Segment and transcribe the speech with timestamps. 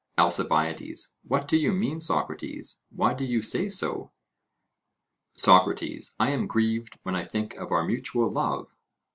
[0.17, 4.11] ALCIBIADES: What do you mean, Socrates; why do you say so?
[5.37, 8.75] SOCRATES: I am grieved when I think of our mutual love.